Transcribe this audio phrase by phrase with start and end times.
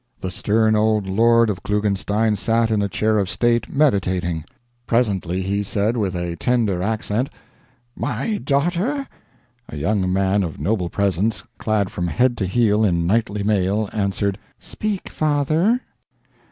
[0.19, 4.45] The stern old lord of Klugenstein sat in a chair of state meditating.
[4.87, 7.29] Presently he said, with a tender accent:
[7.95, 9.07] "My daughter!"
[9.69, 14.39] A young man of noble presence, clad from head to heel in knightly mail, answered:
[14.57, 15.81] "Speak, father!"